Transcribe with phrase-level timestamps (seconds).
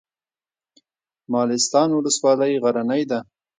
[1.33, 3.19] مالستان ولسوالۍ غرنۍ ده؟